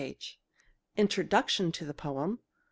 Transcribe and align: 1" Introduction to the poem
1" 0.01 0.15
Introduction 1.03 1.71
to 1.71 1.85
the 1.85 1.93
poem 1.93 2.39